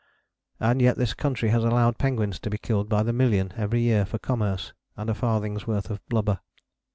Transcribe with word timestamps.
And 0.59 0.81
yet 0.81 0.97
this 0.97 1.13
country 1.13 1.49
has 1.49 1.63
allowed 1.63 1.99
penguins 1.99 2.39
to 2.39 2.49
be 2.49 2.57
killed 2.57 2.89
by 2.89 3.03
the 3.03 3.13
million 3.13 3.53
every 3.55 3.81
year 3.81 4.03
for 4.03 4.17
Commerce 4.17 4.73
and 4.97 5.11
a 5.11 5.13
farthing's 5.13 5.67
worth 5.67 5.91
of 5.91 6.03
blubber. 6.09 6.39